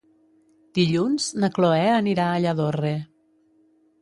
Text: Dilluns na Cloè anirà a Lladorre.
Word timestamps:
Dilluns 0.77 1.27
na 1.43 1.49
Cloè 1.59 1.85
anirà 1.99 2.27
a 2.31 2.41
Lladorre. 2.47 2.95